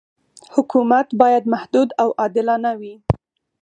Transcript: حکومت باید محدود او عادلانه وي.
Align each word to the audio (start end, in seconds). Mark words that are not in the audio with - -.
حکومت 0.55 1.07
باید 1.21 1.43
محدود 1.53 1.89
او 2.01 2.09
عادلانه 2.19 2.71
وي. 2.79 2.93